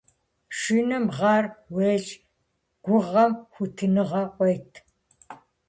Шынэм 0.57 1.05
гъэр 1.17 1.45
уещӏ, 1.75 2.09
гугъэм 2.83 3.31
хуитыныгъэ 3.53 4.23
къыует. 4.35 4.71